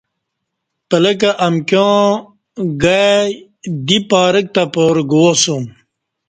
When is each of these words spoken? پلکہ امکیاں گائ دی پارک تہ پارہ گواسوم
پلکہ 0.89 1.31
امکیاں 1.47 2.01
گائ 2.83 3.25
دی 3.87 3.97
پارک 4.09 4.45
تہ 4.53 4.63
پارہ 4.73 5.01
گواسوم 5.11 5.63